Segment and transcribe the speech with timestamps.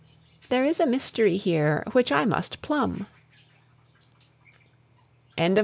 [0.49, 3.05] There is a mystery here which I must plumb.
[5.37, 5.59] IV.